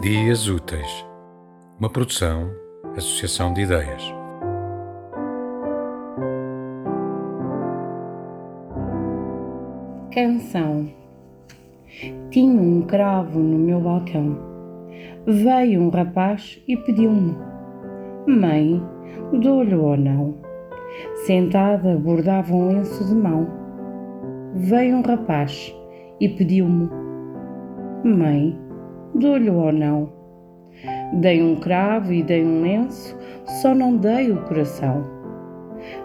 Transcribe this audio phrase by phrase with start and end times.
[0.00, 1.06] Dias Úteis,
[1.78, 2.50] uma produção,
[2.96, 4.02] associação de ideias.
[10.10, 10.88] Canção
[12.30, 14.38] Tinha um cravo no meu balcão.
[15.26, 17.36] Veio um rapaz e pediu-me:
[18.26, 18.82] Mãe,
[19.38, 20.34] dou-lhe ou não?
[21.26, 23.46] Sentada, bordava um lenço de mão.
[24.54, 25.76] Veio um rapaz
[26.18, 26.88] e pediu-me:
[28.02, 28.69] Mãe,
[29.14, 30.12] dou-lhe ou não?
[31.14, 33.16] Dei um cravo e dei um lenço,
[33.60, 35.04] só não dei o coração.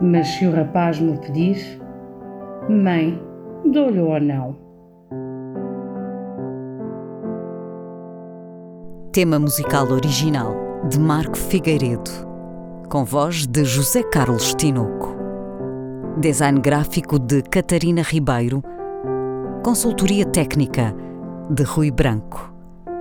[0.00, 1.56] Mas se o rapaz me pedir,
[2.68, 3.20] Mãe,
[3.64, 4.56] dou-lhe ou não?
[9.12, 10.54] Tema musical original
[10.88, 12.10] de Marco Figueiredo,
[12.88, 15.16] com voz de José Carlos Tinoco.
[16.18, 18.62] Design gráfico de Catarina Ribeiro.
[19.64, 20.94] Consultoria técnica
[21.50, 22.51] de Rui Branco.